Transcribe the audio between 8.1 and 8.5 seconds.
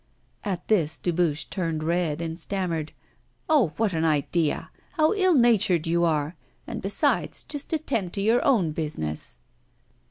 to your